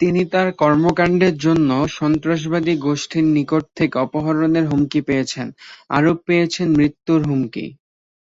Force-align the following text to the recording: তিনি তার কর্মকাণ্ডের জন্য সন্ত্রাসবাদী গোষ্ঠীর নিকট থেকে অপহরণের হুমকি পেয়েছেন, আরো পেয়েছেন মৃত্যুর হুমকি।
তিনি 0.00 0.22
তার 0.32 0.48
কর্মকাণ্ডের 0.60 1.34
জন্য 1.38 1.68
সন্ত্রাসবাদী 1.96 2.74
গোষ্ঠীর 2.84 3.26
নিকট 3.36 3.64
থেকে 3.78 3.96
অপহরণের 3.98 4.64
হুমকি 4.70 5.00
পেয়েছেন, 5.08 5.46
আরো 5.90 6.12
পেয়েছেন 6.26 6.66
মৃত্যুর 6.76 7.20
হুমকি। 7.28 7.66